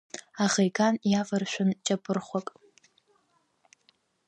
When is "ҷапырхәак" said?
1.85-2.47